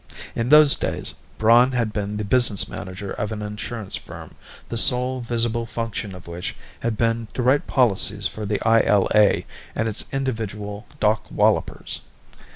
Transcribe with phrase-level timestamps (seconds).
[0.35, 4.33] In those days, Braun had been the business manager of an insurance firm,
[4.67, 9.43] the sole visible function of which had been to write policies for the ILA
[9.75, 12.01] and its individual dock wallopers.